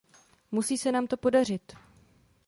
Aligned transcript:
Musí 0.51 0.77
se 0.77 0.91
nám 0.91 1.07
to 1.07 1.17
podařit. 1.17 1.73